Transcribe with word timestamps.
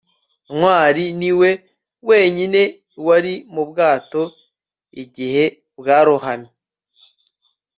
ntwali 0.55 1.05
niwe 1.19 1.49
wenyine 2.07 2.61
wari 3.07 3.33
mu 3.53 3.63
bwato 3.69 4.23
igihe 5.03 5.43
bwarohamye 5.79 6.51